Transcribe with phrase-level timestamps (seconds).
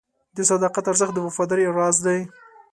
[0.35, 2.19] د صداقت ارزښت د وفادارۍ راز دی.